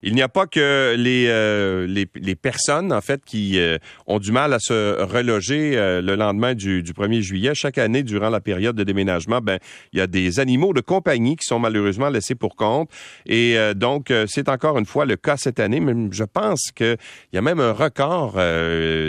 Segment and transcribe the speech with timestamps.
[0.00, 4.30] Il n'y a pas que les, euh, les, personnes, en fait, qui euh, ont du
[4.30, 7.52] mal à se reloger euh, le lendemain du, du 1er juillet.
[7.56, 9.58] Chaque année, durant la période de déménagement, ben,
[9.92, 12.88] il y a des animaux de compagnie qui sont malheureusement laissés pour compte.
[13.26, 15.80] Et donc, c'est encore une fois le cas cette année.
[15.80, 16.96] Mais je pense qu'il
[17.32, 18.38] y a même un record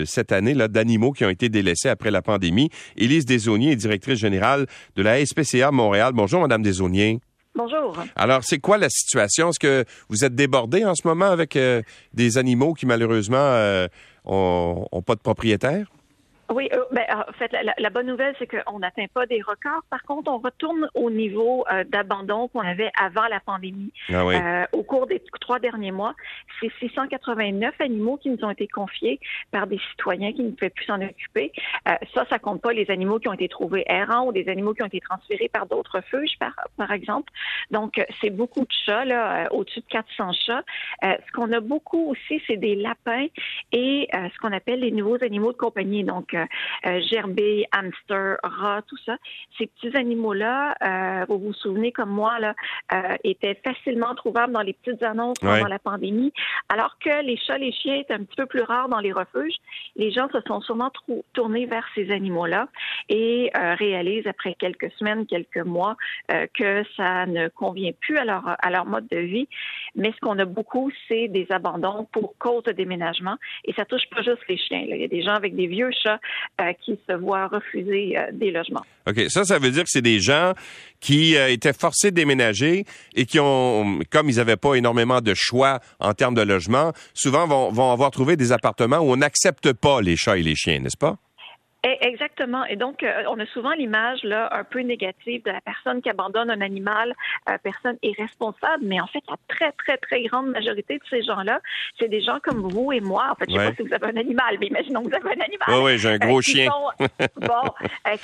[0.06, 2.70] cette année là d'animaux qui ont été délaissés après la pandémie.
[2.96, 4.66] Élise Desaunier est directrice générale
[4.96, 6.12] de la SPCA Montréal.
[6.14, 7.20] Bonjour, Madame Desaunier.
[7.54, 7.96] Bonjour.
[8.14, 9.50] Alors, c'est quoi la situation?
[9.50, 11.82] Est-ce que vous êtes débordé en ce moment avec euh,
[12.14, 13.88] des animaux qui, malheureusement, euh,
[14.24, 15.86] pas de propriétaire?
[16.50, 19.84] Oui, euh, ben, en fait, la, bonne nouvelle, c'est qu'on n'atteint pas des records.
[19.88, 23.92] Par contre, on retourne au niveau euh, d'abandon qu'on avait avant la pandémie.
[24.08, 26.14] Ah euh, au cours des trois derniers mois,
[26.60, 29.20] c'est 689 animaux qui nous ont été confiés
[29.52, 31.52] par des citoyens qui ne pouvaient plus s'en occuper.
[32.14, 34.82] ça, ça compte pas les animaux qui ont été trouvés errants ou des animaux qui
[34.82, 37.32] ont été transférés par d'autres refuges, par, par exemple.
[37.70, 40.62] Donc, c'est beaucoup de chats, là, au-dessus de 400 chats.
[41.02, 43.26] ce qu'on a beaucoup aussi, c'est des lapins
[43.70, 46.02] et ce qu'on appelle les nouveaux animaux de compagnie.
[46.02, 47.40] Donc, euh, euh, gerbes,
[47.72, 49.16] hamster, rats, tout ça.
[49.58, 52.54] Ces petits animaux-là, euh, vous vous souvenez comme moi, là,
[53.24, 56.32] étaient facilement trouvables dans les petites annonces pendant la pandémie,
[56.68, 59.56] alors que les chats, les chiens étaient un petit peu plus rares dans les refuges.
[59.96, 60.90] Les gens se sont sûrement
[61.32, 62.68] tournés vers ces animaux-là
[63.08, 65.96] et réalisent après quelques semaines, quelques mois,
[66.28, 69.48] que ça ne convient plus à leur, à leur mode de vie.
[69.94, 73.36] Mais ce qu'on a beaucoup, c'est des abandons pour cause de déménagement.
[73.64, 74.80] Et ça touche pas juste les chiens.
[74.80, 76.18] Il y a des gens avec des vieux chats euh,
[76.84, 78.84] qui se voient refuser euh, des logements.
[79.08, 79.20] OK.
[79.28, 80.52] Ça, ça veut dire que c'est des gens
[81.00, 85.32] qui euh, étaient forcés de déménager et qui ont, comme ils n'avaient pas énormément de
[85.34, 90.00] choix en termes de logement, souvent vont avoir trouvé des appartements où on n'accepte pas
[90.00, 91.16] les chats et les chiens, n'est-ce pas?
[91.82, 92.64] Eh, exactement.
[92.66, 96.10] Et donc, euh, on a souvent l'image là un peu négative de la personne qui
[96.10, 97.14] abandonne un animal,
[97.48, 98.84] euh, personne irresponsable.
[98.84, 101.60] Mais en fait, la très très très grande majorité de ces gens-là,
[101.98, 103.28] c'est des gens comme vous et moi.
[103.30, 105.40] En fait, je sais pas si vous avez un animal, mais imaginons que vous avez
[105.40, 105.68] un animal.
[105.68, 106.70] Oui, oui, j'ai un gros euh, chien.
[107.36, 107.70] bon,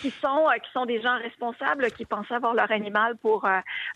[0.00, 3.48] qui sont qui sont des gens responsables, qui pensent avoir leur animal pour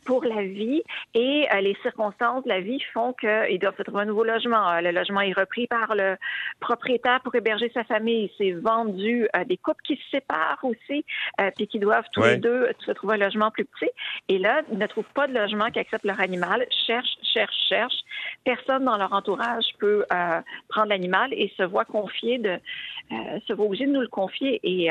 [0.07, 0.83] pour la vie
[1.13, 4.81] et les circonstances de la vie font qu'ils doivent se trouver un nouveau logement.
[4.81, 6.17] Le logement est repris par le
[6.61, 8.31] propriétaire pour héberger sa famille.
[8.39, 11.05] C'est vendu des couples qui se séparent aussi,
[11.41, 13.91] euh, puis qui doivent tous les deux se trouver un logement plus petit.
[14.29, 18.03] Et là, ils ne trouvent pas de logement qui accepte leur animal, cherchent, cherchent, cherchent.
[18.45, 23.53] Personne dans leur entourage peut euh, prendre l'animal et se voit confier de, euh, se
[23.53, 24.61] voit obligé de nous le confier.
[24.63, 24.89] Et,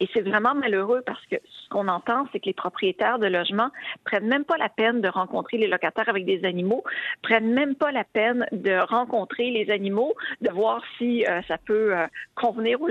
[0.00, 3.70] et c'est vraiment malheureux parce que ce qu'on entend, c'est que les propriétaires de logements
[4.04, 6.84] prennent même pas la peine de rencontrer les locataires avec des animaux,
[7.22, 11.94] prennent même pas la peine de rencontrer les animaux, de voir si ça peut
[12.34, 12.90] convenir au hmm.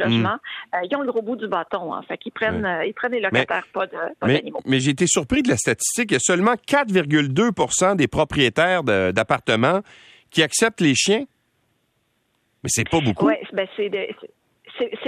[1.04, 1.94] Le gros bout du bâton.
[1.94, 2.02] Hein.
[2.08, 3.88] Fait qu'ils prennent, euh, ils prennent les locataires, pas,
[4.22, 4.62] d'animaux.
[4.66, 6.12] Mais, j'ai été surpris de la statistique.
[6.12, 9.82] Il y a seulement 4,2% des propriétaires d'appartements
[10.30, 11.26] qui acceptent les chiens.
[12.64, 13.28] Mais c'est pas beaucoup.
[13.28, 14.30] Oui, ben c'est c'est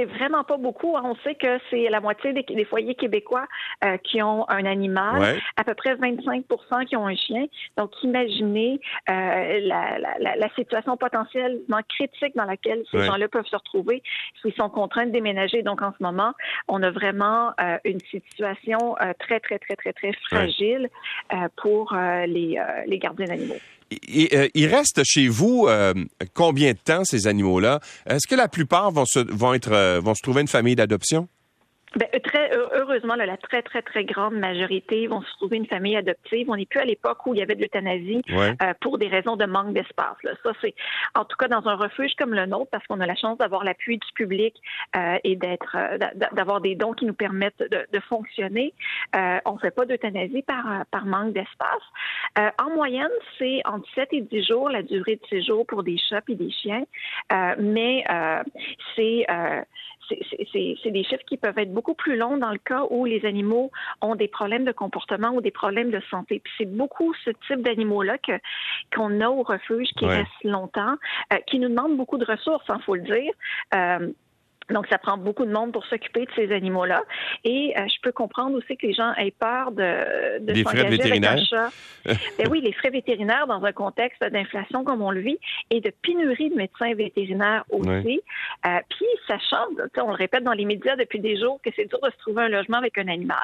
[0.06, 0.96] vraiment pas beaucoup.
[0.96, 3.46] On sait que c'est la moitié des, foyers québécois
[3.84, 7.46] euh, qui ont un animal, à peu près 25% qui ont un chien.
[7.78, 8.80] Donc, imaginez
[9.10, 14.02] euh, la, la, la, situation potentiellement critique dans laquelle ces gens-là peuvent se retrouver
[14.42, 15.62] s'ils sont contraints de déménager.
[15.64, 16.34] Donc, en ce moment,
[16.68, 20.90] on a vraiment euh, une situation très, très, très, très, très fragile
[21.58, 23.56] pour les, les gardiens d'animaux.
[23.94, 25.94] Euh, il, reste chez vous euh,
[26.34, 27.80] combien de temps ces animaux-là?
[28.06, 31.28] Est-ce que la plupart vont se vont être euh, vont se trouver une famille d'adoption?
[31.96, 32.52] Ben, très
[32.98, 36.50] heureusement, la très très très grande majorité vont se trouver une famille adoptive.
[36.50, 39.36] On n'est plus à l'époque où il y avait de l'euthanasie euh, pour des raisons
[39.36, 40.18] de manque d'espace.
[40.24, 40.74] Ça c'est
[41.16, 43.64] en tout cas dans un refuge comme le nôtre parce qu'on a la chance d'avoir
[43.64, 44.56] l'appui du public
[44.96, 45.98] euh, et d'être euh,
[46.32, 48.74] d'avoir des dons qui nous permettent de, de fonctionner.
[49.14, 51.86] on ne fait pas d'euthanasie par par manque d'espace.
[52.60, 56.22] en moyenne, c'est entre 7 et 10 jours la durée de séjour pour des chats
[56.28, 56.84] et des chiens,
[57.60, 58.04] mais
[58.96, 59.26] c'est
[60.10, 63.72] c'est des chiffres qui peuvent être beaucoup plus longs dans le cas où les animaux
[64.02, 66.40] ont des problèmes de comportement ou des problèmes de santé.
[66.44, 68.34] Puis c'est beaucoup ce type d'animaux-là que
[68.96, 70.96] qu'on a au refuge qui restent longtemps,
[71.34, 73.34] euh, qui nous demandent beaucoup de ressources, il hein, faut le dire.
[73.76, 74.12] Euh,
[74.70, 77.04] donc, ça prend beaucoup de monde pour s'occuper de ces animaux-là.
[77.46, 81.26] Et euh, je peux comprendre aussi que les gens aient peur de, de s'engager avec
[81.26, 81.70] un chat.
[82.06, 85.92] ben oui, les frais vétérinaires dans un contexte d'inflation comme on le vit et de
[86.02, 88.22] pénurie de médecins vétérinaires aussi.
[88.66, 89.68] Euh, puis, sachant,
[89.98, 92.44] on le répète dans les médias depuis des jours, que c'est dur de se trouver
[92.44, 93.38] un logement avec un animal.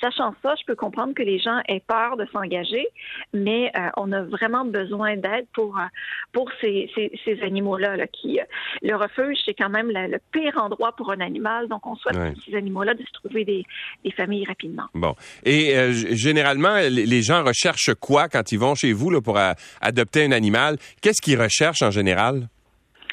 [0.00, 2.86] Sachant ça, je peux comprendre que les gens aient peur de s'engager,
[3.34, 5.78] mais euh, on a vraiment besoin d'aide pour
[6.32, 7.96] pour ces, ces, ces animaux-là.
[7.96, 8.40] Là, qui
[8.82, 11.68] le refuge, c'est quand même le pire pire endroit pour un animal.
[11.68, 12.16] Donc, on souhaite
[12.46, 13.64] ces animaux-là de se trouver des,
[14.16, 14.84] familles rapidement.
[14.94, 15.14] Bon.
[15.44, 19.38] Et euh, généralement, les gens recherchent quoi quand ils vont chez vous là, pour
[19.80, 20.76] adopter un animal?
[21.00, 22.48] Qu'est-ce qu'ils recherchent en général?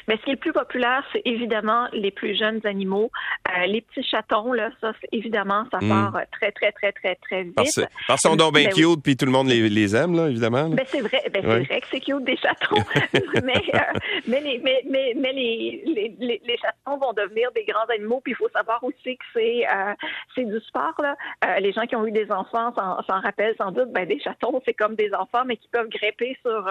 [0.08, 3.10] Mais ce qui est le plus populaire, c'est évidemment les plus jeunes animaux.
[3.56, 5.88] Euh, les petits chatons, là, ça, évidemment, ça hmm.
[5.88, 7.54] part euh, très, très, très, très, très vite.
[7.54, 10.16] Parce, parce qu'ils sont donc bien ben cute, puis tout le monde les, les aime,
[10.16, 10.68] là, évidemment.
[10.68, 12.82] Ben, c'est vrai, ben, c'est vrai que c'est cute des chatons.
[13.44, 13.78] mais, euh,
[14.26, 15.82] mais, les, mais, mais, mais les,
[16.18, 19.66] les, les, chatons vont devenir des grands animaux, puis il faut savoir aussi que c'est
[19.66, 19.94] euh,
[20.34, 21.16] c'est du sport, là.
[21.44, 24.60] Euh, les gens qui ont eu des enfants s'en rappellent sans doute, ben, des chatons,
[24.64, 26.68] c'est comme des enfants, mais qui peuvent grimper sur,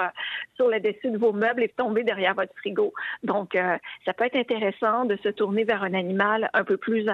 [0.55, 2.93] sur le dessus de vos meubles et tomber derrière votre frigo.
[3.23, 7.05] Donc, euh, ça peut être intéressant de se tourner vers un animal un peu plus.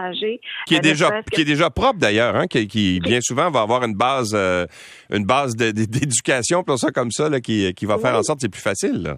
[0.66, 3.96] Qui est, déjà, qui est déjà propre d'ailleurs, hein, qui, bien souvent va avoir une
[3.96, 4.66] base, euh,
[5.12, 8.44] une base d'éducation, pour ça comme ça, là, qui, qui va faire en sorte que
[8.44, 9.04] c'est plus facile.
[9.04, 9.18] Là.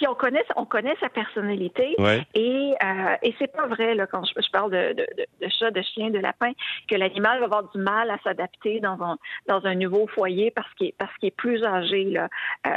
[0.00, 1.94] Puis on connaît, on connaît sa personnalité.
[2.32, 5.06] Et, euh, et c'est pas vrai, là, quand je, parle de, de,
[5.42, 6.52] de, chat, de chien, de lapin,
[6.88, 10.72] que l'animal va avoir du mal à s'adapter dans un, dans un nouveau foyer parce
[10.76, 12.04] qu'il est, parce qu'il est plus âgé.
[12.04, 12.28] Là.
[12.66, 12.70] Euh,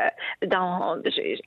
[0.47, 0.97] dans,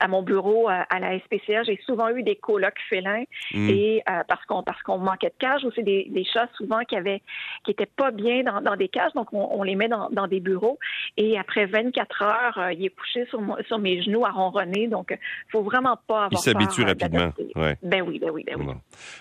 [0.00, 3.68] à mon bureau euh, à la SPCA, j'ai souvent eu des colocs félins mm.
[3.68, 6.96] et euh, parce qu'on parce qu'on manquait de cages, aussi des, des chats souvent qui
[6.96, 7.20] avaient
[7.64, 10.26] qui étaient pas bien dans, dans des cages, donc on, on les met dans, dans,
[10.26, 10.78] des bureaux.
[11.18, 14.88] Et après 24 heures, euh, il est couché sur, sur mes genoux à ronronner.
[14.88, 15.14] Donc,
[15.52, 17.32] faut vraiment pas avoir Il s'habitue rapidement.
[17.54, 17.76] Ouais.
[17.82, 18.66] Ben oui, ben oui, ben oui.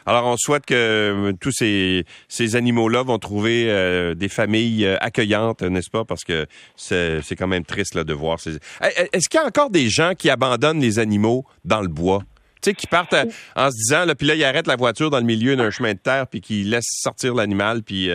[0.06, 4.98] Alors, on souhaite que euh, tous ces, ces animaux-là vont trouver euh, des familles euh,
[5.02, 6.06] accueillantes, n'est-ce pas?
[6.06, 6.46] Parce que
[6.76, 8.58] c'est quand même triste là, de voir ces...
[8.82, 12.24] Est-ce qu'il y a encore des gens qui abandonnent les animaux dans le bois?
[12.62, 13.16] Tu sais, qui partent
[13.56, 15.94] en se disant, là, puis là, ils arrêtent la voiture dans le milieu d'un chemin
[15.94, 18.10] de terre, puis qui laissent sortir l'animal, puis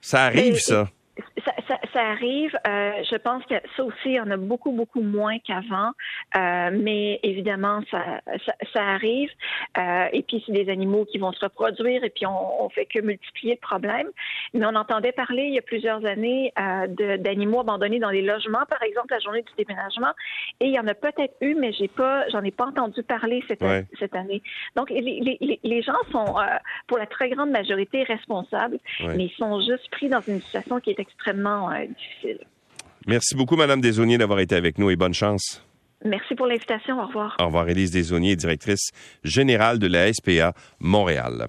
[0.00, 0.88] ça arrive, ça
[1.96, 2.56] ça arrive.
[2.68, 5.92] Euh, je pense que ça aussi, il y en a beaucoup, beaucoup moins qu'avant.
[6.36, 8.20] Euh, mais évidemment, ça,
[8.74, 9.30] ça, arrive.
[9.78, 12.86] Euh, et puis, c'est des animaux qui vont se reproduire et puis on, on fait
[12.86, 14.08] que multiplier le problème.
[14.52, 16.52] Mais on entendait parler il y a plusieurs années
[17.20, 20.12] d'animaux abandonnés dans les logements, par exemple, la journée du déménagement.
[20.60, 23.42] Et il y en a peut-être eu, mais j'ai pas, j'en ai pas entendu parler
[23.48, 23.64] cette,
[23.98, 24.42] cette année.
[24.74, 26.34] Donc, les, les, les gens sont,
[26.86, 30.90] pour la très grande majorité, responsables, mais ils sont juste pris dans une situation qui
[30.90, 32.46] est extrêmement difficile.
[33.06, 35.62] Merci beaucoup, Madame Desauniers, d'avoir été avec nous et bonne chance.
[36.04, 37.00] Merci pour l'invitation.
[37.00, 37.36] Au revoir.
[37.40, 38.90] Au revoir, Élise Desauniers, directrice
[39.24, 41.44] générale de la SPA Montréal.